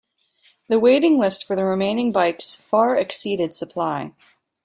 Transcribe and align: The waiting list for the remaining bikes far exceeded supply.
The 0.67 0.79
waiting 0.79 1.19
list 1.19 1.45
for 1.45 1.55
the 1.55 1.63
remaining 1.63 2.11
bikes 2.11 2.55
far 2.55 2.97
exceeded 2.97 3.53
supply. 3.53 4.15